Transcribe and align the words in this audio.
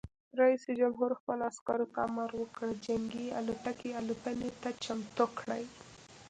رئیس 0.39 0.63
جمهور 0.79 1.11
خپلو 1.19 1.43
عسکرو 1.51 1.85
ته 1.93 1.99
امر 2.07 2.29
وکړ؛ 2.37 2.69
جنګي 2.85 3.25
الوتکې 3.39 3.89
الوتنې 3.99 4.49
ته 4.61 4.69
چمتو 4.83 5.25
کړئ! 5.39 5.63